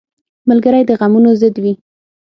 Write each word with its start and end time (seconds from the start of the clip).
ملګری 0.49 0.81
د 0.85 0.91
غمونو 0.99 1.31
ضد 1.41 1.55
وي 1.63 1.73